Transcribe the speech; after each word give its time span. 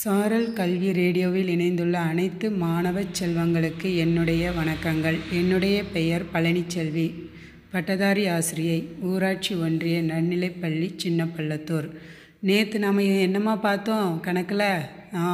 சாரல் 0.00 0.52
கல்வி 0.52 0.92
ரேடியோவில் 0.92 1.48
இணைந்துள்ள 1.48 1.98
அனைத்து 1.98 2.50
மாணவ 2.50 3.00
செல்வங்களுக்கு 3.18 3.96
என்னுடைய 3.96 4.50
வணக்கங்கள். 4.50 5.18
என்னுடைய 5.32 5.84
பெயர் 5.92 6.24
பழனிச்செல்வி. 6.32 7.04
பட்டதாரி 7.72 8.26
ஆசிரியை 8.26 8.78
ஊராட்சி 9.02 9.54
ஒன்றிய 9.54 10.02
நன்னிலைப்பள்ளி 10.02 10.88
சின்னப்பள்ளத்தூர். 11.02 11.88
நேற்று 12.40 12.78
நம்ம 12.78 13.02
என்னம்மா 13.02 13.56
பார்த்தோம்? 13.56 14.20
கணக்கில்? 14.20 14.66
ஆ 15.14 15.26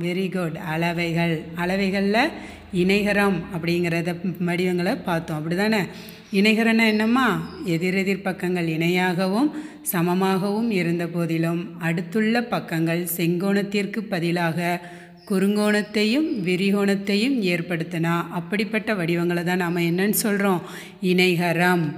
வெரி 0.00 0.26
குட் 0.32 0.58
அளவைகள். 0.74 1.36
அளவைகளில் 1.54 2.32
இணைகரம் 2.74 3.38
அப்படிங்கிறத 3.56 4.16
வடிவங்களை 4.38 4.94
பார்த்தோம். 4.94 5.36
அப்படி 5.36 5.56
தானே 5.56 5.82
இணைகிறன 6.32 6.86
என்னம்மா? 6.86 7.50
எதிரெதிர் 7.64 8.22
பக்கங்கள் 8.22 8.66
இணையாகவும் 8.66 9.50
சமமாகவும் 9.92 10.70
இருந்த 10.70 11.06
போதிலும் 11.06 11.80
அடுத்துள்ள 11.80 12.42
பக்கங்கள் 12.42 13.06
செங்கோணத்திற்கு 13.16 13.98
பதிலாக 14.08 14.80
குறுங்கோணத்தையும் 15.28 16.28
விரிகோணத்தையும் 16.44 17.42
ஏற்படுத்தினா. 17.42 18.28
அப்படிப்பட்ட 18.30 18.94
வடிவங்களை 18.94 19.44
தான் 19.44 19.56
நாம் 19.56 19.76
என்னன்னு 19.76 20.10
சொல்கிறோம் 20.10 20.62
இணைகரம். 21.02 21.94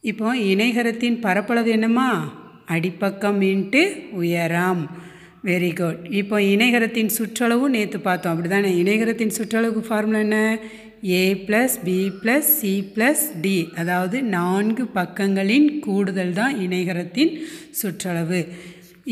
இப்போ 0.00 0.36
இணைகரத்தின் 0.36 1.20
பரப்பளவு 1.20 1.70
என்னம்மா? 1.70 2.32
அடிப்பக்கம் 2.66 3.40
இன்ட்டு 3.40 4.12
உயரம். 4.12 4.90
வெரி 5.44 5.76
குட் 5.76 6.06
இப்போ 6.10 6.40
இணைகரத்தின் 6.40 7.10
சுற்றளவும் 7.18 7.68
நேற்று 7.68 8.00
பார்த்தோம். 8.00 8.32
அப்படி 8.32 8.48
தானே 8.48 8.82
இணைகரத்தின் 8.82 9.32
சுற்றளவுக்கு 9.38 9.82
ஃபார்முலா 9.88 10.18
என்ன? 10.18 10.58
A 11.12 11.24
plus 11.46 11.74
B 11.84 11.96
plus 12.20 12.50
C 12.58 12.70
plus 12.94 13.24
D 13.40 13.56
அதாவது 13.74 14.22
நான்கு 14.22 14.84
பக்கங்களின் 14.94 15.66
கூடுதல் 15.78 16.32
தான் 16.32 16.54
இணைகரத்தின் 16.60 17.32
சுற்றளவு. 17.80 18.40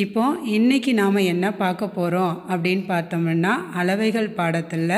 இப்போ 0.04 0.24
இன்றைக்கி 0.56 0.92
நாம் 0.92 1.18
என்ன 1.32 1.46
பார்க்க 1.54 1.88
போகிறோம் 1.88 2.44
அப்படின்னு 2.48 2.84
பார்த்தோம்னா 2.92 3.54
அளவைகள் 3.74 4.30
பாடத்தில் 4.30 4.88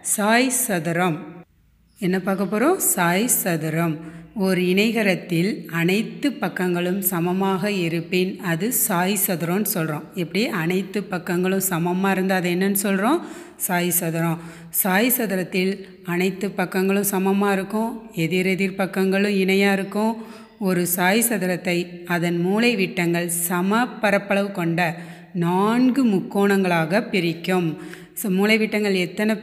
சாய் 0.00 0.50
சதுரம். 0.66 1.18
என்ன 2.00 2.16
பார்க்க 2.20 2.44
போகிறோம் 2.52 2.78
சாய் 2.92 3.26
சதுரம். 3.42 3.92
ஒரு 4.46 4.60
இணைகரத்தில் 4.70 5.50
அனைத்து 5.80 6.28
பக்கங்களும் 6.40 6.98
சமமாக 7.10 7.70
இருப்பின் 7.84 8.32
அது 8.52 8.66
சாய் 8.86 9.14
சதுரம்னு 9.24 9.68
சொல்கிறோம் 9.74 10.06
எப்படி? 10.22 10.42
அனைத்து 10.62 11.00
பக்கங்களும் 11.12 11.64
சமமாக 11.68 12.14
இருந்தால் 12.16 12.40
அது 12.40 12.50
என்னன்னு 12.54 12.80
சொல்கிறோம் 12.86 13.20
சாய் 13.66 13.92
சதுரம். 14.00 14.40
சாய் 14.80 15.12
சதுரத்தில் 15.18 15.72
அனைத்து 16.14 16.48
பக்கங்களும் 16.60 17.08
சமமாக 17.14 17.56
இருக்கும். 17.58 17.92
எதிரெதிர் 18.24 18.78
பக்கங்களும் 18.82 19.38
இணையாக 19.44 19.76
இருக்கும். 19.78 20.12
ஒரு 20.68 20.84
சாய் 20.96 21.26
சதுரத்தை 21.30 21.78
அதன் 22.16 22.40
மூளை 22.46 22.72
விட்டங்கள் 22.82 23.30
சம 23.46 23.84
பரப்பளவு 24.02 24.50
கொண்ட 24.60 24.80
நான்கு 25.46 26.02
முக்கோணங்களாக 26.14 27.02
பிரிக்கும். 27.14 27.70
ஸோ 28.20 28.26
மூளை 28.36 28.58
விட்டங்கள் 28.60 29.02
எத்தனை 29.06 29.34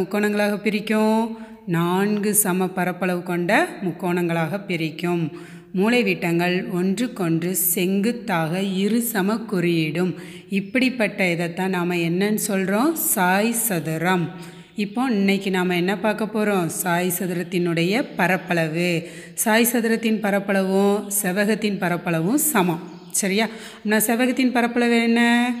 முக்கோணங்களாக 0.00 0.54
பிரிக்கும்? 0.64 1.20
நான்கு 1.68 2.34
சம 2.34 2.66
பரப்பளவு 2.66 3.22
கொண்ட 3.22 3.68
முக்கோணங்களாக 3.84 4.64
பிரிக்கும். 4.66 5.32
மூளைவிட்டங்கள் 5.76 6.70
ஒன்றுக்கொன்று 6.70 7.54
செங்குத்தாக 7.54 8.60
இரு 8.60 9.00
சம 9.02 9.34
குறியீடும் 9.34 10.14
இப்படிப்பட்ட 10.48 11.30
இதைத்தான் 11.30 11.70
நாம் 11.70 11.90
என்னன்னு 11.90 12.34
சொல்கிறோம் 12.34 12.94
சாய் 12.94 13.52
சதுரம். 13.52 14.28
இப்போ 14.76 15.06
இன்னைக்கு 15.10 15.50
நாம் 15.50 15.68
என்ன 15.68 15.98
பார்க்க 15.98 16.26
போகிறோம் 16.26 16.68
சாய் 16.68 17.12
சதுரத்தினுடைய 17.18 18.04
பரப்பளவு. 18.16 19.08
சாய் 19.34 19.68
சதுரத்தின் 19.72 20.20
பரப்பளவும் 20.20 21.12
செவகத்தின் 21.22 21.78
பரப்பளவும் 21.78 22.38
சமம். 22.38 22.80
சரியா? 23.10 23.46
நான் 23.82 24.02
செவகத்தின் 24.06 24.52
பரப்பளவு 24.52 25.02
என்ன? 25.02 25.52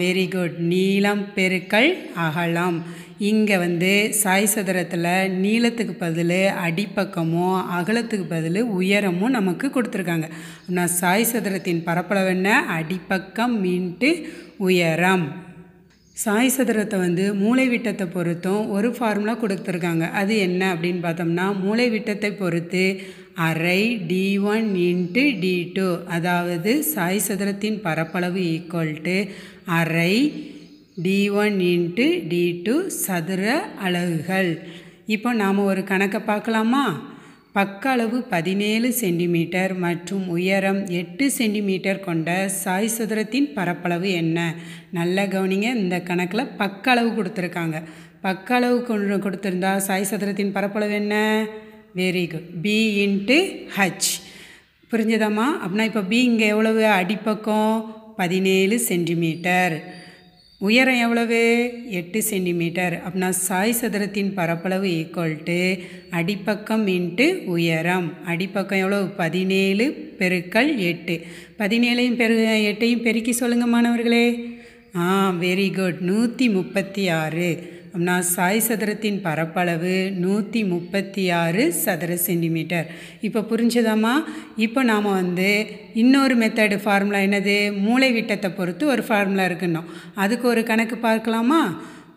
வெரி 0.00 0.24
குட் 0.30 0.56
நீளம் 0.58 1.22
பெருக்கல் 1.34 1.90
அகலம். 2.14 2.78
இங்கே 3.18 3.56
வந்து 3.56 4.12
சாய் 4.12 4.48
சதுரத்தில் 4.54 5.06
நீளத்துக்கு 5.44 5.94
பதில் 5.98 6.34
அடிப்பக்கமும் 6.64 7.56
அகலத்துக்கு 7.78 8.26
பதில் 8.28 8.60
உயரமும் 8.62 9.30
நமக்கு 9.30 9.68
கொடுத்துருக்காங்க. 9.68 10.28
நான் 10.66 10.86
சாய் 10.86 11.26
சதுரத்தின் 11.32 11.82
பரப்பளவு 11.82 12.28
என்ன? 12.28 12.50
அடிப்பக்கம் 12.78 13.54
மீன்ட்டு 13.64 14.10
உயரம். 14.58 15.26
சாய் 16.12 16.54
சதுரத்தை 16.56 16.98
வந்து 16.98 17.34
மூளை 17.34 17.68
விட்டத்தை 17.68 18.06
பொறுத்தும் 18.06 18.68
ஒரு 18.68 18.90
ஃபார்முலா 18.90 19.36
கொடுத்துருக்காங்க. 19.40 20.10
அது 20.10 20.36
என்ன 20.38 20.74
அப்படின்னு 20.74 21.00
பார்த்தோம்னா 21.02 21.46
மூளை 21.60 21.90
விட்டத்தை 21.90 22.32
பொறுத்து 22.32 23.02
அரை 23.44 23.80
D 24.10 24.38
one 24.38 24.68
into 24.74 25.22
D 25.40 25.54
two. 25.76 25.88
அதாவது 26.06 26.82
சாய் 26.82 27.20
சதுரத்தின் 27.26 27.76
பரப்பளவு 27.82 28.40
ஈக்குவல் 28.52 28.94
டு 29.06 29.16
அரை 29.64 30.12
D 31.04 31.18
one 31.30 31.58
into 31.58 32.06
D 32.28 32.62
two 32.66 32.76
சதுர 32.88 33.42
அலகுகள். 33.86 34.50
இப்போ 35.06 35.32
நாம் 35.32 35.58
ஒரு 35.58 35.84
கணக்கை 35.84 36.20
பார்க்கலாமா? 36.20 36.84
பக்க 37.52 37.90
அளவு 37.90 38.22
பதினேழு 38.22 38.88
சென்டிமீட்டர் 38.92 39.74
மற்றும் 39.74 40.28
உயரம் 40.28 40.80
எட்டு 41.00 41.30
சென்டிமீட்டர் 41.30 42.00
கொண்ட 42.00 42.48
சாய் 42.48 42.90
சதுரத்தின் 42.96 43.52
பரப்பளவு 43.52 44.08
என்ன? 44.22 44.54
நல்ல 44.90 45.26
கவனிங்க 45.26 45.68
இந்த 45.82 46.00
கணக்கில் 46.00 46.52
பக்க 46.56 46.90
அளவு 46.90 47.10
கொடுத்துருக்காங்க. 47.10 47.82
பக்க 48.20 48.54
அளவு 48.54 48.82
கொண்டு 48.82 49.16
கொடுத்துருந்தா 49.16 49.76
சாய் 49.76 50.10
சதுரத்தின் 50.10 50.56
பரப்பளவு 50.58 50.92
என்ன? 50.92 51.46
Very 51.96 52.30
good 52.30 52.48
B 52.62 52.76
into 53.06 53.36
H 53.76 54.08
புரிஞ்சதாம்மா? 54.90 55.46
அப்படின்னா 55.62 55.84
இப்போ 55.84 56.00
பி 56.00 56.22
இங்கே 56.22 56.46
எவ்வளவு? 56.46 56.82
அடிப்பக்கம் 56.84 57.84
பதினேழு 58.16 58.78
சென்டிமீட்டர் 58.78 59.74
உயரம் 60.58 60.98
எவ்வளவு? 60.98 61.40
எட்டு 61.90 62.22
சென்டிமீட்டர் 62.22 63.02
அப்படின்னா 63.06 63.28
சாய் 63.28 63.74
சதுரத்தின் 63.80 64.32
பரப்பளவு 64.34 64.86
ஈக்குவல் 64.86 65.38
டு 65.44 65.58
அடிப்பக்கம் 66.10 66.84
இன்ட்டு 66.96 67.44
உயரம். 67.44 68.12
அடிப்பக்கம் 68.26 68.82
எவ்வளவு? 68.84 69.06
பதினேழு 69.22 70.14
பெருக்கல் 70.18 70.76
எட்டு. 70.76 71.16
பதினேழையும் 71.58 72.20
பெரு 72.22 72.36
எட்டையும் 72.70 73.02
பெருக்கி 73.02 73.32
சொல்லுங்கள் 73.32 73.68
மாணவர்களே. 73.68 74.26
ஆ 74.96 75.34
வெரி 75.40 75.74
குட் 75.74 75.98
நூற்றி 76.00 76.48
முப்பத்தி 76.48 77.08
ஆறு. 77.08 77.74
அப்படின்னா 77.96 78.16
சாய் 78.32 78.58
சதுரத்தின் 78.66 79.18
பரப்பளவு 79.26 79.92
நூற்றி 80.22 80.60
முப்பத்தி 80.72 81.22
ஆறு 81.42 81.62
சதுர 81.84 82.16
சென்டிமீட்டர். 82.24 82.88
இப்போ 83.26 83.40
புரிஞ்சதாம்மா 83.50 84.12
இப்போ 84.56 84.80
நாம் 84.90 85.08
வந்து 85.20 85.48
இன்னொரு 86.02 86.34
மெத்தடு 86.42 86.76
ஃபார்முலா 86.82 87.20
என்னது? 87.26 87.56
மூளை 87.84 88.10
விட்டத்தை 88.12 88.50
பொறுத்து 88.50 88.86
ஒரு 88.94 89.04
ஃபார்முலா 89.06 89.44
இருக்குன்னோம். 89.44 89.88
அதுக்கு 90.24 90.46
ஒரு 90.48 90.64
கணக்கு 90.70 90.96
பார்க்கலாமா? 91.06 91.62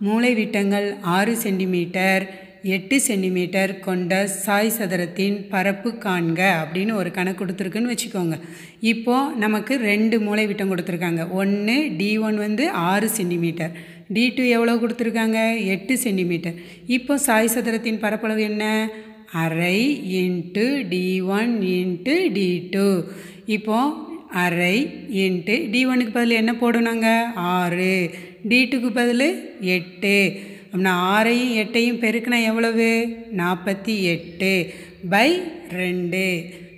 மூளை 0.07 0.31
விட்டங்கள் 0.39 0.87
ஆறு 1.17 1.35
சென்டிமீட்டர் 1.45 2.25
எட்டு 2.75 2.95
சென்டிமீட்டர் 3.05 3.71
கொண்ட 3.85 4.13
சாய் 4.45 4.71
சதுரத்தின் 4.77 5.37
பரப்பு 5.53 5.89
காண்க 6.05 6.41
அப்படின்னு 6.61 6.93
ஒரு 7.01 7.11
கணக்கு 7.17 7.39
கொடுத்துருக்குன்னு 7.41 7.93
வச்சுக்கோங்க. 7.93 8.37
இப்போது 8.93 9.37
நமக்கு 9.43 9.75
ரெண்டு 9.89 10.19
மூளை 10.25 10.45
விட்டம் 10.49 10.73
கொடுத்துருக்காங்க. 10.73 11.23
ஒன்று 11.41 11.77
டி 12.01 12.11
ஒன் 12.27 12.37
வந்து 12.45 12.65
ஆறு 12.69 13.09
சென்டிமீட்டர் 13.19 13.73
டி 14.15 14.23
டூ 14.29 14.43
எவ்வளோ 14.43 14.73
கொடுத்துருக்காங்க? 14.75 15.39
எட்டு 15.73 15.97
சென்டிமீட்டர் 15.97 16.59
இப்போ 16.97 17.17
சாய் 17.17 17.53
சதுரத்தின் 17.55 17.99
பரப்பளவு 18.03 18.41
என்ன? 18.41 18.63
அரை 19.43 19.79
into 20.21 20.63
d 20.91 21.21
one 21.21 21.51
into 21.61 22.15
d 22.37 22.47
two 22.71 22.87
இப்போது 23.45 24.07
அரை 24.43 24.77
இன்ட்டு 25.23 25.55
டி 25.71 25.81
ஒனுக்கு 25.87 26.13
பதில் 26.13 26.39
என்ன 26.41 26.51
போடணுங்க 26.61 27.09
ஆறு. 27.35 27.93
டி 28.49 28.59
டூக்கு 28.63 28.89
பதில் 28.93 29.27
எட்டு. 29.75 30.15
அப்படின்னா 30.71 30.95
ஆறையும் 31.13 31.53
எட்டையும் 31.61 32.01
பெருக்கினா 32.03 32.39
எவ்வளவு? 32.49 32.89
நாற்பத்தி 33.41 33.95
எட்டு 34.15 34.51
பை 35.09 35.29
ரெண்டு. 35.81 36.25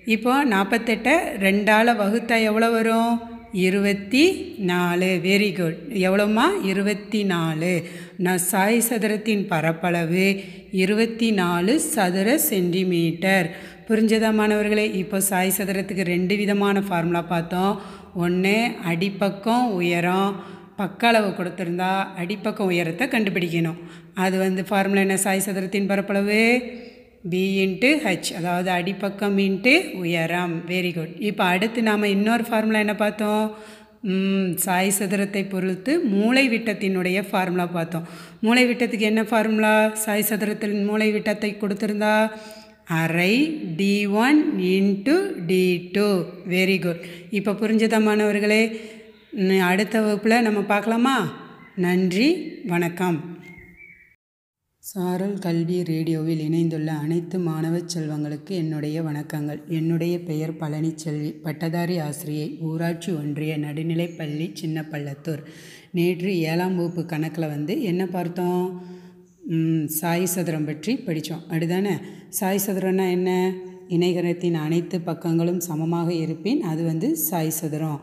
இப்போ 0.06 0.34
நாற்பத்தெட்டை 0.46 1.16
ரெண்டால் 1.46 2.00
வகுத்தா 2.04 2.38
எவ்வளோ 2.50 2.70
வரும்? 2.70 3.12
இருபத்தி 3.54 4.56
நாலு. 4.58 5.20
வெரி 5.24 5.60
குட் 5.60 5.78
எவ்வளோம்மா? 5.90 6.64
இருபத்தி 6.64 7.24
நாலு. 7.24 7.84
நான் 8.18 8.38
சாய் 8.38 8.82
சதுரத்தின் 8.90 9.48
பரப்பளவு 9.48 10.44
இருபத்தி 10.72 11.32
நாலு 11.32 11.80
சதுர 11.80 12.38
சென்டிமீட்டர். 12.38 13.56
புரிஞ்சதா 13.88 14.34
மாணவர்களே? 14.34 14.92
இப்போ 14.92 15.20
சாய் 15.20 15.54
சதுரத்துக்கு 15.58 16.06
ரெண்டு 16.06 16.36
விதமான 16.36 16.80
ஃபார்முலா 16.80 17.22
பார்த்தோம். 17.22 17.82
ஒன்று 18.16 18.72
அடிப்பக்கம் 18.92 19.66
உயரம். 19.66 20.44
பக்க 20.76 21.08
அளவு 21.08 21.30
கொடுத்துருந்தா 21.30 22.04
அடிப்பக்கம் 22.18 22.72
உயரத்தை 22.72 23.08
கண்டுபிடிக்கணும். 23.08 23.78
அது 24.14 24.38
வந்து 24.38 24.64
ஃபார்முலா 24.64 25.00
என்ன? 25.00 25.18
சாய் 25.18 25.42
சதுரத்தின் 25.46 25.88
பரப்பளவு 25.88 26.62
பி 27.30 27.42
இன்ட்டு 27.64 27.90
ஹச் 28.04 28.30
அதாவது 28.38 28.70
அடிப்பக்கம் 28.72 29.36
இன்ட்டு 29.48 29.74
உயரம். 30.04 30.54
வெரி 30.70 30.92
குட் 30.94 31.12
இப்போ 31.30 31.44
அடுத்து 31.54 31.80
நாம் 31.88 32.12
இன்னொரு 32.16 32.44
ஃபார்முலா 32.48 32.80
என்ன 32.86 32.96
பார்த்தோம்? 33.02 33.46
சாய் 34.64 34.90
சதுரத்தை 35.00 35.44
பொறுத்து 35.50 35.92
மூளை 36.14 36.44
விட்டத்தினுடைய 36.54 37.20
ஃபார்முலா 37.30 37.66
பார்த்தோம். 37.76 38.08
மூளை 38.46 38.64
விட்டத்துக்கு 38.70 39.06
என்ன 39.12 39.24
ஃபார்முலா 39.32 39.74
சாய் 40.04 40.26
சதுரத்தின் 40.30 40.86
மூளை 40.90 41.10
விட்டத்தை 41.12 41.52
கொடுத்துருந்தா? 41.58 42.16
அரை 43.02 43.34
d 43.78 43.94
one 44.24 44.40
into 44.76 45.18
d 45.52 45.64
two 45.98 46.08
very 46.56 46.78
good 46.86 47.04
இப்போ 47.40 47.52
புரிஞ்சதா 47.62 48.00
மாணவர்களே? 48.08 48.64
அடுத்த 49.72 50.02
வகுப்பில் 50.02 50.46
நம்ம 50.48 50.62
பார்க்கலாமா? 50.74 51.16
நன்றி 51.86 52.30
வணக்கம். 52.74 53.20
சாரல் 54.90 55.36
கல்வி 55.40 55.84
ரேடியோவில் 55.84 56.40
இணைந்துள்ள 56.40 56.92
அனைத்து 56.92 57.40
மாணவ 57.40 57.80
செல்வங்களுக்கு 57.94 58.54
என்னுடைய 58.62 59.02
வணக்கங்கள். 59.02 59.60
என்னுடைய 59.68 60.20
பெயர் 60.20 60.54
பழனிச்செல்வி. 60.54 61.30
பட்டதாரி 61.42 61.98
ஆசிரியை 61.98 62.48
ஊராட்சி 62.62 63.12
ஒன்றிய 63.12 63.58
நடுநிலைப்பள்ளி 63.58 64.48
சின்ன 64.54 64.86
பள்ளத்தூர் 64.92 65.44
நேற்று 65.92 66.32
ஏழாம் 66.40 66.76
வகுப்பு 66.76 67.06
கணக்கில் 67.06 67.48
வந்து 67.48 67.76
என்ன 67.82 68.08
பார்த்தோம்? 68.08 68.66
சாய் 70.00 70.26
சதுரம் 70.26 70.66
பற்றி 70.66 70.96
படித்தோம். 70.96 71.46
அப்படிதானே? 71.50 71.96
சாய் 72.30 72.64
சதுரம்னா 72.66 73.08
என்ன? 73.12 73.30
இணைகரத்தின் 73.90 74.60
அனைத்து 74.66 75.00
பக்கங்களும் 75.06 75.64
சமமாக 75.70 76.14
இருப்பின் 76.14 76.62
அது 76.62 76.84
வந்து 76.84 77.16
சாய் 77.30 77.58
சதுரம். 77.62 78.02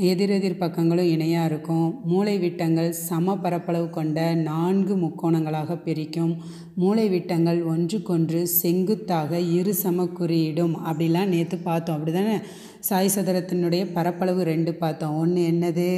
எதிரெதிர் 0.00 0.58
பக்கங்களும் 0.58 1.10
இணையாக 1.10 1.46
இருக்கும். 1.46 2.00
மூளை 2.04 2.38
விட்டங்கள் 2.38 2.92
சம 2.92 3.36
பரப்பளவு 3.36 3.90
கொண்ட 3.90 4.34
நான்கு 4.34 4.96
முக்கோணங்களாக 4.96 5.82
பிரிக்கும். 5.82 6.36
மூளை 6.74 7.08
விட்டங்கள் 7.08 7.62
ஒன்றுக்கொன்று 7.62 8.46
செங்குத்தாக 8.46 9.38
இரு 9.38 9.74
சம 9.74 10.04
குறியிடும். 10.04 10.74
அப்படிலாம் 10.86 11.26
நேற்று 11.26 11.58
பார்த்தோம். 11.58 11.98
அப்படி 11.98 12.16
தானே 12.16 12.36
சாய் 12.80 13.10
சதுரத்தினுடைய 13.14 13.82
பரப்பளவு 13.94 14.42
ரெண்டு 14.42 14.74
பார்த்தோம். 14.74 15.16
ஒன்று 15.16 15.40
என்னது? 15.50 15.88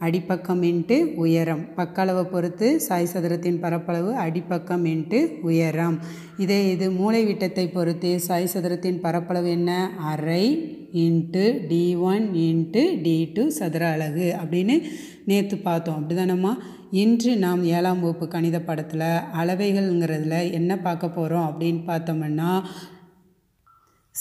அடிப்பக்கம் 0.00 0.62
இன்ட்டு 0.62 1.14
உயரம். 1.14 1.62
பக்களவை 1.76 2.24
பொறுத்து 2.24 2.80
சாய் 2.80 3.08
சதுரத்தின் 3.12 3.60
பரப்பளவு 3.60 4.10
அடிப்பக்கம் 4.12 4.84
இன்ட்டு 4.84 5.40
உயரம். 5.40 5.98
இதே 6.36 6.70
இது 6.70 6.90
மூளை 6.90 7.24
விட்டத்தை 7.24 7.68
பொறுத்து 7.68 8.20
சாய் 8.20 8.50
சதுரத்தின் 8.54 9.00
பரப்பளவு 9.00 9.50
என்ன? 9.50 9.90
அரை 9.98 10.44
into 10.92 11.66
d 11.66 11.96
one 11.96 12.30
into 12.32 13.02
d 13.02 13.30
two 13.34 13.48
சதுர 13.48 13.86
அலகு 13.88 14.36
அப்படின்னு 14.42 14.82
நேற்று 15.24 15.56
பார்த்தோம். 15.56 15.98
அப்படிதானம்மா? 15.98 16.52
இன்று 16.90 17.36
நாம் 17.36 17.64
ஏழாம் 17.64 18.00
வகுப்பு 18.00 18.28
கணித 18.28 18.60
படத்தில் 18.60 19.08
அளவைகள்ங்கிறதுல 19.40 20.52
என்ன 20.52 20.78
பார்க்க 20.78 21.08
போகிறோம் 21.08 21.48
அப்படின்னு 21.50 21.82
பார்த்தோம்னா 21.86 22.52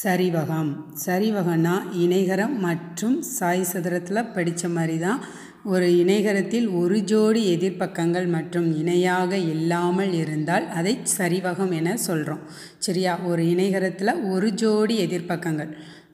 சரிவகம். 0.01 0.71
சரிவகம்னா 1.05 1.75
இணைகரம் 2.03 2.55
மற்றும் 2.65 3.15
சாய் 3.35 3.69
சதுரத்தில் 3.69 4.29
படித்த 4.35 4.69
மாதிரி 4.75 4.97
தான் 5.05 5.21
ஒரு 5.73 5.87
இணைகரத்தில் 6.01 6.67
ஒரு 6.79 6.97
ஜோடி 7.11 7.41
எதிர்ப்பக்கங்கள் 7.53 8.27
மற்றும் 8.35 8.67
இணையாக 8.81 9.37
இல்லாமல் 9.53 10.13
இருந்தால் 10.21 10.65
அதை 10.79 10.93
சரிவகம் 11.17 11.73
என 11.79 11.95
சொல்கிறோம் 12.07 12.43
சரியா? 12.87 13.13
ஒரு 13.31 13.43
இணைகரத்தில் 13.53 14.13
ஒரு 14.33 14.49
ஜோடி 14.63 14.97
எதிர்ப்பக்கங்கள் 15.05 15.71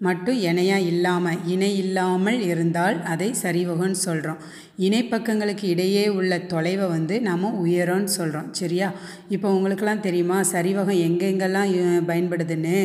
மட்டும் 0.08 0.40
இணையாக 0.50 0.90
இல்லாமல் 0.94 1.44
இணை 1.56 1.72
இல்லாமல் 1.84 2.40
இருந்தால் 2.52 2.98
அதை 3.14 3.30
சரிவகம்னு 3.44 4.00
சொல்கிறோம் 4.08 4.42
இணைப்பக்கங்களுக்கு 4.88 5.68
இடையே 5.74 6.08
உள்ள 6.18 6.42
தொலைவை 6.54 6.88
வந்து 6.96 7.18
நம்ம 7.30 7.54
உயரம்னு 7.66 8.18
சொல்கிறோம் 8.20 8.50
சரியா? 8.62 8.90
இப்போ 9.30 9.50
உங்களுக்கெல்லாம் 9.58 10.06
தெரியுமா? 10.08 10.40
சரிவகம் 10.56 11.04
எங்கெங்கெல்லாம் 11.08 11.72
பயன்படுதுன்னு? 12.12 12.78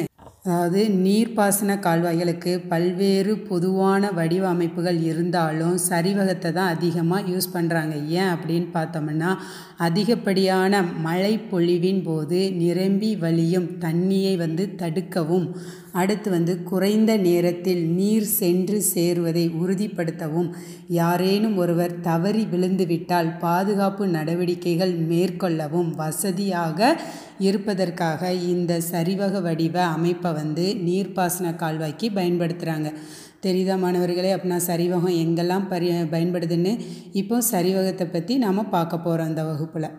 அதாவது 0.49 0.83
நீர்ப்பாசன 0.99 1.71
கால்வாய்களுக்கு 1.79 2.53
பல்வேறு 2.69 3.33
பொதுவான 3.49 4.11
வடிவமைப்புகள் 4.11 4.99
இருந்தாலும் 5.03 5.75
சரிவகத்தை 5.83 6.51
தான் 6.51 6.71
அதிகமாக 6.71 7.29
யூஸ் 7.29 7.49
பண்ணுறாங்க 7.55 7.95
ஏன் 8.13 8.31
அப்படின்னு 8.35 8.69
பார்த்தோம்னா 8.73 9.33
அதிகப்படியான 9.81 10.81
மழை 11.01 11.35
பொழிவின் 11.51 12.01
போது 12.03 12.39
நிரம்பி 12.59 13.11
வழியும் 13.17 13.69
தண்ணியை 13.79 14.35
வந்து 14.37 14.67
தடுக்கவும் 14.79 15.47
அடுத்து 15.93 16.31
வந்து 16.31 16.63
குறைந்த 16.63 17.17
நேரத்தில் 17.17 17.83
நீர் 17.99 18.27
சென்று 18.41 18.83
சேருவதை 18.95 19.45
உறுதிப்படுத்தவும். 19.63 20.51
யாரேனும் 20.89 21.57
ஒருவர் 21.57 22.01
தவறி 22.01 22.45
விழுந்துவிட்டால் 22.45 23.31
பாதுகாப்பு 23.39 24.07
நடவடிக்கைகள் 24.07 24.95
மேற்கொள்ளவும் 25.11 25.91
வசதியாக 25.91 26.97
இருப்பதற்காக 27.39 28.33
இந்த 28.33 28.81
சரிவக 28.93 29.41
வடிவ 29.41 29.79
அமைப்பை 29.83 30.33
வந்து 30.33 30.67
நீர்ப்பாசன 30.89 31.55
கால்வாய்க்கு 31.63 32.09
பயன்படுத்துகிறாங்க 32.19 32.91
தெரியுதா 33.47 33.75
மாணவர்களே? 33.79 34.31
அப்படின்னா 34.35 34.61
சரிவகம் 34.67 35.19
எங்கெல்லாம் 35.25 35.69
பரி 35.69 35.89
பயன்படுதுன்னு? 36.15 36.75
இப்போ 37.13 37.41
சரிவகத்தை 37.41 38.07
பற்றி 38.07 38.37
நாம் 38.37 38.71
பார்க்க 38.71 38.99
போகிறோம் 38.99 39.27
அந்த 39.27 39.45
வகுப்பில். 39.45 39.91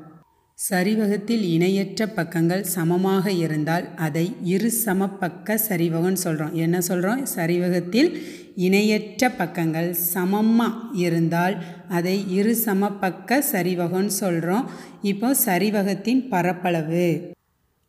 சரிவகத்தில் 0.60 1.44
இணையற்ற 1.56 2.06
பக்கங்கள் 2.08 2.64
சமமாக 2.64 3.32
இருந்தால் 3.32 3.86
அதை 3.96 4.24
இரு 4.44 4.72
சமபக்க 4.86 5.58
சரிவகம்னு 5.70 6.22
சொல்கிறோம் 6.24 6.54
என்ன 6.54 6.82
சொல்கிறோம் 6.82 7.26
சரிவகத்தில் 7.26 8.10
இணையற்ற 8.56 9.30
பக்கங்கள் 9.30 9.94
சமமாக 9.94 10.98
இருந்தால் 10.98 11.56
அதை 11.90 12.16
இரு 12.30 12.56
சமபக்க 12.66 13.40
சரிவகம்னு 13.52 14.14
சொல்கிறோம் 14.24 14.66
இப்போ 15.02 15.34
சரிவகத்தின் 15.46 16.22
பரப்பளவு. 16.28 17.08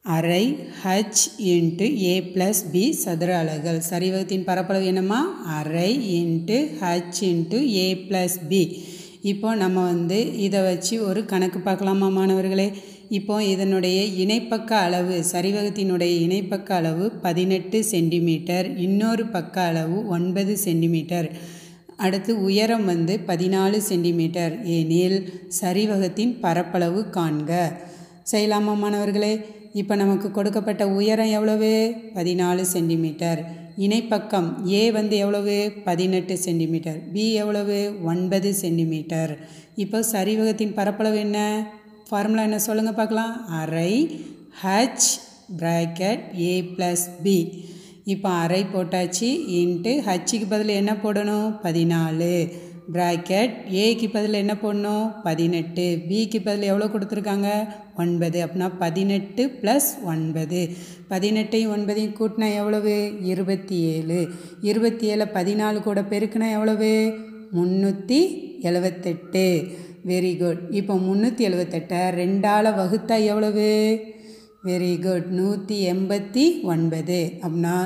அரை 0.05 0.45
h 0.85 1.25
into 1.55 1.87
a 2.03 2.15
plus 2.35 2.63
b 2.73 2.93
சதுர 2.93 3.39
அலகுகள். 3.39 3.81
சரிவகத்தின் 3.81 4.45
பரப்பளவு 4.45 4.85
என்னம்மா? 4.85 5.21
அரை 5.59 5.91
into 6.21 6.59
h 6.81 7.21
into 7.21 7.61
a 7.75 7.95
plus 8.09 8.39
b 8.49 8.63
இப்போ 9.23 9.55
நம்ம 9.55 9.85
வந்து 9.85 10.37
இதை 10.37 10.61
வச்சு 10.61 11.05
ஒரு 11.05 11.25
கணக்கு 11.25 11.59
பார்க்கலாமா 11.59 12.09
மாணவர்களே? 12.09 12.73
இப்போ 13.09 13.45
இதனுடைய 13.45 14.25
இணைப்பக்க 14.25 14.69
அளவு 14.69 15.25
சரிவகத்தினுடைய 15.33 16.13
இணைப்பக்க 16.27 16.73
அளவு 16.73 17.11
பதினெட்டு 17.11 17.85
சென்டிமீட்டர் 17.85 18.79
இன்னொரு 18.79 19.27
பக்க 19.27 19.61
அளவு 19.61 20.07
ஒன்பது 20.07 20.57
சென்டிமீட்டர். 20.57 21.31
அடுத்து 21.97 22.43
உயரம் 22.43 22.85
வந்து 22.85 23.21
பதினாலு 23.27 23.77
சென்டிமீட்டர். 23.77 24.65
ஏனில் 24.65 25.49
சரிவகத்தின் 25.49 26.41
பரப்பளவு 26.41 27.07
காண்க. 27.11 27.73
செய்யலாமா 28.33 28.77
மாணவர்களே? 28.77 29.45
இப்போ 29.73 29.97
நமக்கு 29.97 30.31
கொடுக்கப்பட்ட 30.31 30.89
உயரம் 30.89 31.27
எவ்வளவு? 31.27 31.95
பதினாலு 32.15 32.61
சென்டிமீட்டர். 32.61 33.60
இணைப்பக்கம் 33.79 34.69
ஏ 34.69 34.91
வந்து 34.91 35.17
எவ்வளவு? 35.17 35.73
பதினெட்டு 35.85 36.39
சென்டிமீட்டர். 36.39 37.13
பி 37.13 37.33
எவ்வளவு? 37.33 37.97
ஒன்பது 38.03 38.55
சென்டிமீட்டர். 38.55 39.49
இப்போ 39.77 40.03
சரிவகத்தின் 40.03 40.75
பரப்பளவு 40.75 41.19
என்ன? 41.19 41.69
ஃபார்முலா 42.09 42.43
என்ன 42.43 42.59
சொல்லுங்கள் 42.59 42.95
பார்க்கலாம். 42.95 43.47
அரை 43.47 44.21
h 44.65 45.09
bracket 45.59 46.41
a 46.41 46.61
plus 46.61 47.09
b 47.23 47.65
இப்போ 48.05 48.29
அரை 48.29 48.65
போட்டாச்சு. 48.65 49.31
இன்ட்டு 49.49 50.03
ஹச்சுக்கு 50.07 50.47
பதில் 50.49 50.69
என்ன 50.69 50.93
போடணும்? 50.93 51.59
பதினாலு. 51.63 52.53
ப்ராக்கெட் 52.93 53.55
ஏக்கு 53.71 54.11
பதில் 54.13 54.33
என்ன 54.33 54.55
போடணும்? 54.55 55.23
பதினெட்டு. 55.23 56.05
பிக்கு 56.09 56.41
பதில் 56.41 56.63
எவ்வளோ 56.63 56.87
கொடுத்துருக்காங்க? 56.87 57.49
ஒன்பது. 57.97 58.47
அப்படின்னா 58.47 58.71
பதினெட்டு 58.79 59.53
ப்ளஸ் 59.63 59.89
ஒன்பது. 60.05 60.69
பதினெட்டையும் 61.11 61.73
ஒன்பதையும் 61.77 62.17
கூட்டினா 62.21 62.55
எவ்வளவு? 62.55 63.19
இருபத்தி 63.23 63.77
ஏழு 63.95 64.29
இருபத்தி 64.61 65.07
ஏழு 65.07 65.27
பதினாலு 65.35 65.81
கூட 65.83 66.01
பெருக்குனா 66.01 66.51
எவ்வளவு? 66.51 67.19
முந்நூற்றி 67.57 68.21
எழுவத்தெட்டு. 68.63 69.47
வெரி 70.07 70.33
குட் 70.39 70.61
இப்போ 70.71 70.95
முந்நூற்றி 70.95 71.43
எழுவத்தெட்டை 71.49 72.01
ரெண்டால் 72.21 72.69
வகுத்தா 72.81 73.17
எவ்வளவு? 73.25 73.69
வெரி 74.69 74.91
குட் 75.05 75.29
நூற்றி 75.37 75.77
எண்பத்தி 75.91 76.43
ஒன்பது. 76.73 77.19
அப்படின்னா 77.43 77.77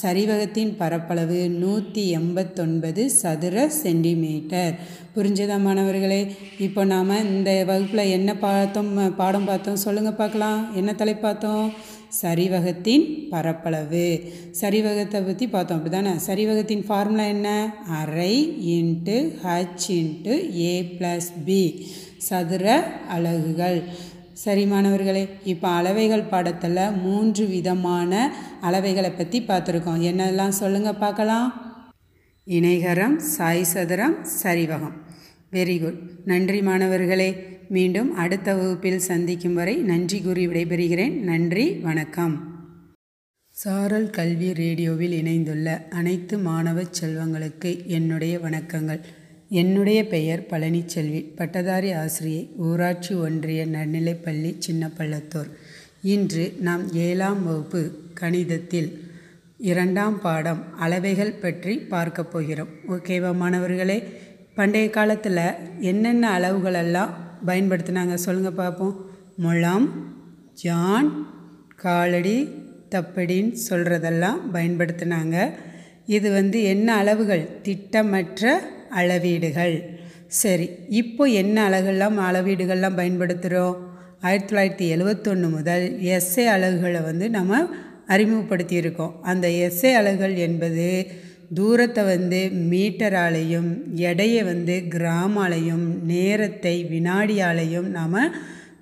சரிவகத்தின் 0.00 0.70
பரப்பளவு 0.80 1.38
நூற்றி 1.62 2.02
எண்பத்தொன்பது 2.18 3.04
சதுர 3.20 3.64
சென்டிமீட்டர். 3.78 4.74
புரிஞ்சதா 5.14 5.56
மாணவர்களே? 5.64 6.20
இப்போ 6.66 6.82
நாம் 6.92 7.10
இந்த 7.30 7.54
வகுப்பில் 7.70 8.12
என்ன 8.18 8.36
பார்த்தோம் 8.44 8.92
பாடம் 9.22 9.48
பார்த்தோம் 9.50 9.82
சொல்லுங்கள் 9.84 10.20
பார்க்கலாம். 10.20 10.60
என்ன 10.80 10.94
தலை 11.00 11.14
பார்த்தோம்? 11.24 11.66
சரிவகத்தின் 12.20 13.06
பரப்பளவு. 13.32 14.06
சரிவகத்தை 14.60 15.20
பற்றி 15.30 15.48
பார்த்தோம் 15.56 15.80
அப்படி 15.80 15.94
தானே 15.96 16.14
சரிவகத்தின் 16.28 16.86
ஃபார்முலா 16.86 17.26
என்ன? 17.34 17.48
அரை 18.00 18.34
into 18.76 19.16
h 19.44 19.90
into 19.98 20.36
a 20.70 20.72
plus 20.96 21.30
b 21.48 21.60
சதுர 22.28 22.64
அலகுகள். 23.16 23.80
சரி 24.34 24.66
மாணவர்களே 24.66 25.28
இப்போ 25.44 25.68
அளவைகள் 25.68 26.22
பாடத்தில் 26.22 26.92
மூன்று 26.92 27.46
விதமான 27.46 28.32
அளவைகளை 28.62 29.16
பற்றி 29.16 29.40
பார்த்துருக்கோம். 29.40 30.02
என்னெல்லாம் 30.02 30.48
சொல்லுங்கள் 30.48 30.94
பார்க்கலாம். 30.94 31.48
இணைகரம் 32.46 33.16
சாய் 33.16 33.62
சதுரம் 33.62 34.16
சரிவகம். 34.42 34.96
வெரி 35.52 35.80
குட் 35.80 35.98
நன்றி 36.24 36.60
மாணவர்களே. 36.60 37.58
மீண்டும் 37.68 38.14
அடுத்த 38.14 38.54
வகுப்பில் 38.54 38.98
சந்திக்கும் 38.98 39.54
வரை 39.54 39.76
நன்றி 39.76 40.20
கூறி 40.20 40.46
விடைபெறுகிறேன். 40.46 41.14
நன்றி 41.22 41.74
வணக்கம். 41.88 42.48
சாரல் 43.56 44.10
கல்வி 44.10 44.52
ரேடியோவில் 44.52 45.12
இணைந்துள்ள 45.12 45.86
அனைத்து 45.90 46.38
மாணவ 46.38 46.82
செல்வங்களுக்கு 47.00 47.86
என்னுடைய 47.86 48.38
வணக்கங்கள். 48.38 49.00
என்னுடைய 49.58 50.00
பெயர் 50.06 50.42
பழனிச்செல்வி 50.50 51.20
பட்டதாரி 51.36 51.92
ஆசிரியை 51.92 52.42
ஊராட்சி 52.56 53.14
ஒன்றிய 53.14 53.66
நடுநிலைப்பள்ளி 53.66 54.50
சின்னப்பள்ளத்தூர். 54.66 55.48
இன்று 56.12 56.44
நாம் 56.60 56.84
ஏழாம் 56.92 57.40
வகுப்பு 57.44 57.80
கணிதத்தில் 58.20 58.90
இரண்டாம் 59.70 60.20
பாடம் 60.20 60.62
அளவைகள் 60.80 61.34
பற்றி 61.40 61.78
பார்க்க 61.94 62.24
போகிறோம். 62.24 62.70
ஓகேவா 62.88 63.32
மாணவர்களே 63.34 63.98
பண்டைய 64.54 64.90
காலத்தில் 64.90 65.44
என்னென்ன 65.80 66.24
அளவுகளெல்லாம் 66.38 67.12
பயன்படுத்தினாங்க 67.46 68.14
சொல்லுங்கள் 68.14 68.58
பார்ப்போம் 68.62 68.96
முழம் 69.36 70.16
ஜான் 70.54 71.12
காலடி 71.76 72.38
தப்படின்னு 72.90 73.56
சொல்கிறதெல்லாம் 73.70 74.42
பயன்படுத்தினாங்க. 74.52 75.36
இது 76.06 76.30
வந்து 76.30 76.62
என்ன 76.62 76.94
அளவுகள்? 76.94 77.48
திட்டமற்ற 77.62 78.60
அளவீடுகள். 78.98 79.76
சரி 80.26 80.66
இப்போ 80.88 81.24
என்ன 81.24 81.56
அலகுலாம் 81.68 82.18
அளவீடுகள்லாம் 82.28 82.98
பயன்படுத்துகிறோம் 83.00 83.76
ஆயிரத்தி 84.20 84.50
தொள்ளாயிரத்தி 84.50 84.86
எழுவத்தொன்று 84.94 85.48
முதல் 85.48 85.84
எஸ்ஏ 86.16 86.44
அலகுகளை 86.54 87.00
வந்து 87.02 87.30
நம்ம 87.30 87.60
அறிமுகப்படுத்தியிருக்கோம். 88.14 89.12
அந்த 89.22 89.48
எஸ்ஏ 89.48 89.92
அலகுகள் 89.92 90.34
என்பது 90.36 90.86
தூரத்தை 91.58 92.04
வந்து 92.04 92.40
மீட்டராலையும் 92.72 93.70
எடையை 94.08 94.42
வந்து 94.42 94.74
கிராமாலையும் 94.94 95.86
நேரத்தை 96.12 96.74
வினாடியாலையும் 96.90 97.88
நாம் 97.98 98.18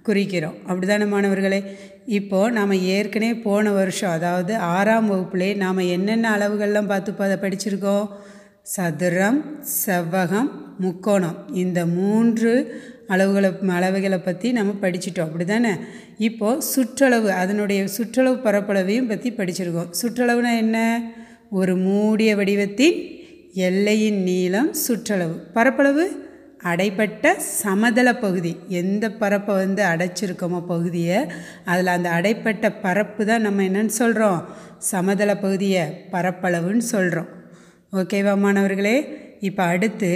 குறிக்கிறோம். 0.08 0.58
அப்படிதான 0.68 1.06
மாணவர்களே? 1.08 1.60
இப்போது 2.18 2.52
நாம் 2.52 2.72
ஏற்கனவே 2.94 3.34
போன 3.46 3.70
வருஷம் 3.70 4.10
அதாவது 4.10 4.56
ஆறாம் 4.56 5.08
வகுப்புலேயே 5.12 5.56
நாம் 5.56 5.88
என்னென்ன 5.96 6.32
அளவுகள்லாம் 6.36 6.90
பார்த்து 6.92 7.14
அதை 7.26 7.36
படிச்சிருக்கோம்? 7.44 8.06
சதுரம் 8.74 9.38
செவ்வகம் 9.84 10.48
முக்கோணம். 10.80 11.36
இந்த 11.52 11.86
மூன்று 11.86 12.50
அளவுகளை 13.08 13.50
அளவுகளை 13.76 14.18
பற்றி 14.24 14.48
நம்ம 14.52 14.72
படிச்சிட்டோம். 14.80 15.28
அப்படி 15.28 15.44
தானே 15.44 15.72
இப்போது 16.18 16.62
சுற்றளவு 16.62 17.28
அதனுடைய 17.32 17.80
சுற்றளவு 17.86 18.36
பரப்பளவையும் 18.46 19.08
பற்றி 19.08 19.30
படிச்சிருக்கோம். 19.30 19.92
சுற்றளவுனா 20.02 20.52
என்ன? 20.56 20.78
ஒரு 21.50 21.76
மூடிய 21.76 22.36
வடிவத்தின் 22.36 22.98
எல்லையின் 23.68 24.20
நீளம் 24.22 24.70
சுற்றளவு. 24.86 25.36
பரப்பளவு? 25.52 26.06
அடைப்பட்ட 26.64 27.34
சமதள 27.62 28.08
பகுதி. 28.20 28.52
எந்த 28.82 29.04
பரப்பை 29.22 29.54
வந்து 29.54 29.82
அடைச்சிருக்கோமோ 29.84 30.60
பகுதியை 30.66 31.18
அதில் 31.64 31.94
அந்த 31.96 32.10
அடைப்பட்ட 32.10 32.72
பரப்பு 32.82 33.24
தான் 33.26 33.40
நம்ம 33.40 33.62
என்னன்னு 33.62 33.96
சொல்கிறோம் 34.02 34.40
சமதள 34.92 35.30
பகுதியை 35.40 35.84
பரப்பளவுன்னு 36.12 36.86
சொல்கிறோம் 36.94 37.28
ஓகேவா 37.92 38.32
மாணவர்களே. 38.42 38.96
இப்போ 39.48 39.62
அடுத்து 39.72 40.08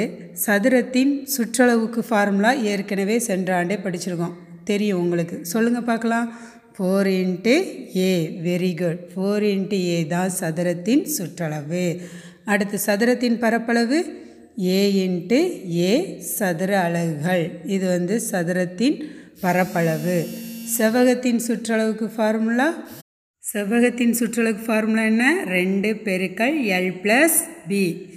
சதுரத்தின் 0.44 1.12
சுற்றளவுக்கு 1.34 2.00
ஃபார்முலா 2.08 2.50
ஏற்கனவே 2.72 3.16
சென்ற 3.26 3.48
ஆண்டே 3.58 3.76
படிச்சிருக்கோம். 3.84 4.34
தெரியும் 4.70 5.00
உங்களுக்கு. 5.02 5.36
சொல்லுங்கள் 5.52 5.86
பார்க்கலாம். 5.90 6.26
Four 6.74 7.08
into 7.22 7.54
a 7.96 8.12
very 8.46 8.70
good 8.80 9.00
four 9.12 9.46
into 9.54 9.78
a 9.94 9.98
தான் 10.12 10.34
சதுரத்தின் 10.40 11.04
சுற்றளவு. 11.16 11.84
அடுத்து 12.52 12.78
சதுரத்தின் 12.86 13.40
பரப்பளவு 13.44 14.00
ஏ 14.68 14.80
இன்ட்டு 15.06 15.40
ஏ 15.78 15.92
சதுர 16.36 16.72
அலகுகள். 16.86 17.44
இது 17.76 17.84
வந்து 17.96 18.16
சதுரத்தின் 18.30 18.98
பரப்பளவு. 19.44 20.18
செவ்வகத்தின் 20.76 21.44
சுற்றளவுக்கு 21.48 22.08
ஃபார்முலா 22.16 22.68
செவ்வகத்தின் 23.42 24.10
சுற்றளவு 24.10 24.64
ஃபார்முலா 24.64 25.04
என்ன? 25.04 25.44
ரெண்டு 25.44 25.96
பெருக்கள் 25.96 26.64
எல் 26.64 26.92
ப்ளஸ் 27.02 27.38
பி 27.68 28.08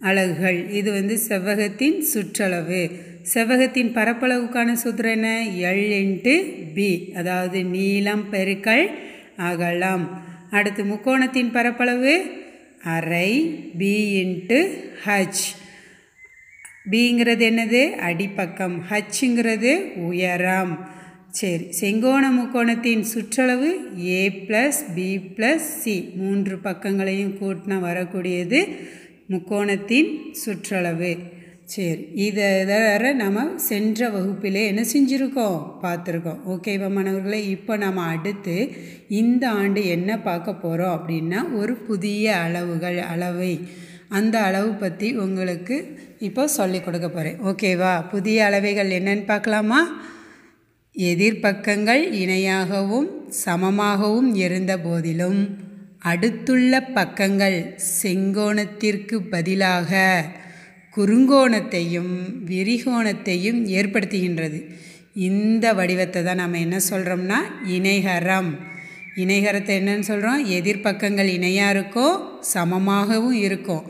அலகுகள். 0.00 0.70
இது 0.70 0.92
வந்து 0.92 1.18
செவ்வகத்தின் 1.28 2.00
சுற்றளவு. 2.00 2.90
செவ்வகத்தின் 3.34 3.92
பரப்பளவுக்கான 3.92 4.76
சூத்திரம் 4.84 5.10
என்ன? 5.10 5.46
எல் 5.56 5.92
இன்ட்டு 6.02 6.34
பி 6.74 7.12
அதாவது 7.16 7.64
நீளம் 7.64 8.30
பெருக்கள் 8.30 8.90
அகலம். 9.36 10.22
அடுத்து 10.50 10.84
முக்கோணத்தின் 10.84 11.52
பரப்பளவு? 11.52 12.30
அரை. 12.82 13.40
பி 13.78 14.24
இன்ட்டு 14.24 14.68
ஹச் 15.06 15.44
பிங்கிறது 16.90 17.44
என்னது? 17.50 17.82
அடிப்பக்கம். 18.10 18.82
ஹச்சுங்கிறது 18.90 19.92
உயரம். 19.96 21.02
சரி. 21.34 21.64
செங்கோண 21.78 22.24
முக்கோணத்தின் 22.30 23.04
சுற்றளவு 23.12 23.70
a 24.08 24.20
plus 24.48 24.78
b 24.94 25.06
plus 25.36 25.68
c 25.80 25.94
மூன்று 26.16 26.56
பக்கங்களையும் 26.56 27.32
கூட்டினா 27.40 27.76
வரக்கூடியது 27.80 28.58
முக்கோணத்தின் 29.32 30.10
சுற்றளவு. 30.42 31.12
சரி. 31.64 32.04
இதை 32.26 32.48
வேற 32.64 33.12
நம்ம 33.12 33.44
சென்ற 33.68 34.10
வகுப்பிலே 34.10 34.62
என்ன 34.66 34.82
செஞ்சுருக்கோம்? 34.92 35.58
பார்த்துருக்கோம். 35.82 36.40
ஓகேவா 36.46 36.88
மாணவர்களே? 36.90 37.40
இப்போ 37.46 37.76
நம்ம 37.76 38.06
அடுத்து 38.14 38.56
இந்த 39.08 39.44
ஆண்டு 39.50 39.86
என்ன 39.86 40.20
பார்க்க 40.20 40.54
போகிறோம் 40.54 40.94
அப்படின்னா 40.98 41.42
ஒரு 41.52 41.76
புதிய 41.88 42.36
அளவுகள் 42.36 42.98
அளவை. 43.12 43.52
அந்த 44.08 44.36
அளவு 44.40 44.72
பற்றி 44.74 45.08
உங்களுக்கு 45.16 45.76
இப்போ 46.18 46.42
சொல்லிக் 46.58 46.84
கொடுக்க 46.84 47.08
போகிறேன் 47.08 47.40
ஓகேவா 47.42 47.94
புதிய 48.10 48.44
அளவைகள் 48.44 48.90
என்னன்னு 49.00 49.24
பார்க்கலாமா? 49.26 49.80
எதிர்ப்பக்கங்கள் 50.96 52.02
இணையாகவும் 52.22 53.06
சமமாகவும் 53.44 54.28
இருந்த 54.34 54.72
போதிலும் 54.78 55.40
அடுத்துள்ள 55.98 56.80
பக்கங்கள் 56.94 57.56
செங்கோணத்திற்கு 58.02 59.16
பதிலாக 59.30 60.02
குறுங்கோணத்தையும் 60.94 62.12
விரிகோணத்தையும் 62.50 63.60
ஏற்படுத்துகின்றது. 63.78 64.58
இந்த 65.28 65.72
வடிவத்தை 65.72 66.20
தான் 66.22 66.40
நம்ம 66.42 66.58
என்ன 66.58 66.78
சொல்கிறோம்னா 66.90 67.40
இணைகரம். 67.78 68.50
இணைகரத்தை 69.16 69.74
என்னன்னு 69.80 70.08
சொல்கிறோம் 70.10 70.44
எதிர்ப்பக்கங்கள் 70.58 71.30
இணையாக 71.38 71.70
இருக்கும் 71.70 72.16
சமமாகவும் 72.54 73.38
இருக்கும் 73.46 73.84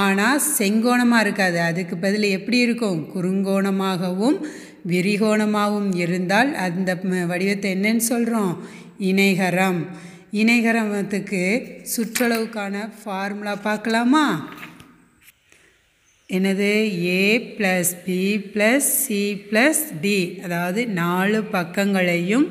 ஆனால் 0.00 0.40
செங்கோணமாக 0.58 1.20
இருக்காது. 1.20 1.58
அதுக்கு 1.60 1.96
பதில் 1.96 2.26
எப்படி 2.30 2.58
இருக்கும்? 2.58 2.98
குறுங்கோணமாகவும் 3.14 4.38
விரிகோணமாகவும் 4.86 5.94
இருந்தால் 5.94 6.54
அந்த 6.54 6.94
வடிவத்தை 7.26 7.74
என்னன்னு 7.74 7.96
சொல்கிறோம் 7.96 8.62
இணைகரம். 9.00 9.86
இணைகரத்துக்கு 10.32 11.72
சுற்றளவுக்கான 11.96 12.90
ஃபார்முலா 13.04 13.56
பார்க்கலாமா? 13.56 14.56
என்னது? 16.32 17.04
A 17.04 17.38
plus 17.58 17.92
b 18.04 18.38
plus 18.38 18.76
c 18.76 19.42
plus 19.50 20.00
d 20.00 20.40
அதாவது 20.44 20.86
நாலு 20.86 21.42
பக்கங்களையும் 21.42 22.46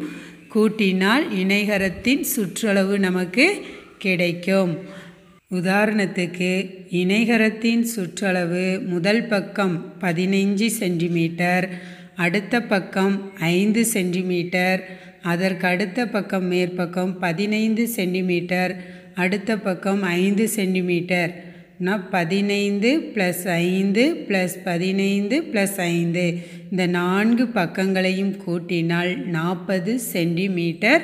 கூட்டினால் 0.56 1.32
இணைகரத்தின் 1.32 2.22
சுற்றளவு 2.22 3.00
நமக்கு 3.00 3.66
கிடைக்கும். 3.98 4.78
உதாரணத்துக்கு 5.52 6.52
இணைகரத்தின் 6.92 7.86
சுற்றளவு 7.96 8.86
முதல் 8.86 9.28
பக்கம் 9.28 9.94
பதினைஞ்சு 10.02 10.66
சென்டிமீட்டர் 10.68 11.96
அடுத்த 12.18 12.62
பக்கம் 12.62 13.16
ஐந்து 13.40 13.86
சென்டிமீட்டர் 13.86 14.80
அதற்கு 15.22 15.68
அடுத்த 15.68 16.06
பக்கம் 16.06 16.52
மேற்பக்கம் 16.52 17.12
பதினைந்து 17.20 17.88
சென்டிமீட்டர் 17.88 18.74
அடுத்த 19.16 19.58
பக்கம் 19.58 20.02
ஐந்து 20.02 20.48
சென்டிமீட்டர். 20.48 21.32
நான் 21.78 22.10
பதினைந்து 22.10 23.12
ப்ளஸ் 23.14 23.44
ஐந்து 23.48 24.26
ப்ளஸ் 24.28 24.56
பதினைந்து 24.64 25.42
ப்ளஸ் 25.42 25.78
ஐந்து. 25.78 26.26
இந்த 26.72 26.86
நான்கு 26.86 27.44
பக்கங்களையும் 27.44 28.34
கூட்டினால் 28.48 29.16
நாற்பது 29.16 30.00
சென்டிமீட்டர் 30.00 31.02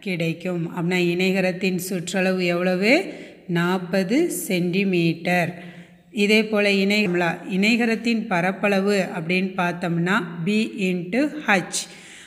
கிடைக்கும். 0.00 0.64
அப்படின்னா 0.76 1.00
இணைகரத்தின் 1.14 1.78
சுற்றளவு 1.78 2.44
எவ்வளவு? 2.44 3.12
நாற்பது 3.48 4.30
சென்டிமீட்டர். 4.30 5.50
இதே 6.14 6.44
போல் 6.44 6.64
இணைகளா 6.64 7.30
இணைகரத்தின் 7.50 8.26
பரப்பளவு 8.26 9.08
அப்படின்னு 9.18 9.52
பார்த்தோம்னா 9.56 10.22
பி 10.44 10.72
இன்ட்டு 10.78 11.28
ஹச் 11.46 11.82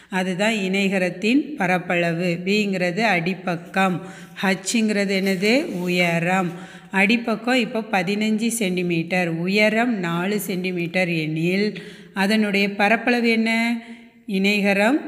அதுதான் 0.09 0.53
இணைகரத்தின் 0.53 1.55
பரப்பளவு. 1.55 2.39
பிங்கிறது 2.45 3.03
அடிப்பக்கம். 3.15 4.01
ஹச்சுங்கிறது 4.43 5.13
என்னது? 5.19 5.65
உயரம். 5.65 6.51
அடிப்பக்கம் 6.91 7.53
இப்போ 7.53 7.79
பதினஞ்சு 7.79 8.47
சென்டிமீட்டர். 8.47 9.29
உயரம் 9.29 9.93
நாலு 9.99 10.39
சென்டிமீட்டர் 10.39 11.09
எனில் 11.09 11.81
அதனுடைய 12.13 12.69
பரப்பளவு 12.75 13.29
என்ன? 13.29 13.81
இணைகரம் 14.27 14.99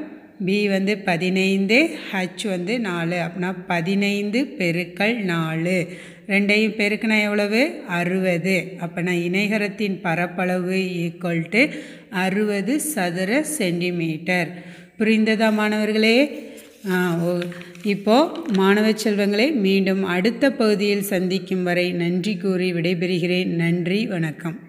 பி 0.46 0.67
வந்து 0.67 0.98
பதினைந்து 0.98 1.89
ஹச் 2.12 2.48
வந்து 2.48 2.79
நாலு. 2.79 3.15
அப்படின்னா 3.15 3.55
பதினைந்து 3.67 4.46
பெருக்கள் 4.46 5.15
நாலு. 5.15 5.88
ரெண்டையும் 6.27 6.75
பெருக்கினா 6.79 7.22
எவ்வளவு? 7.22 7.81
அறுபது. 7.88 8.74
அப்போனா 8.79 9.12
இணைகரத்தின் 9.12 10.00
பரப்பளவு 10.01 10.75
ஈக்குவல் 10.75 11.46
டு 11.50 11.65
அறுபது 12.10 12.79
சதுர 12.79 13.43
சென்டிமீட்டர் 13.43 14.63
புரிந்ததா 15.00 15.53
மாணவர்களே? 15.53 16.48
இப்போது 17.84 18.41
மாணவ 18.53 18.93
செல்வங்களை 18.93 19.51
மீண்டும் 19.51 20.03
அடுத்த 20.03 20.51
பகுதியில் 20.51 21.01
சந்திக்கும் 21.01 21.63
வரை 21.63 21.91
நன்றி 21.91 22.38
கூறி 22.38 22.74
விடைபெறுகிறேன். 22.74 23.46
நன்றி 23.46 24.05
வணக்கம். 24.05 24.68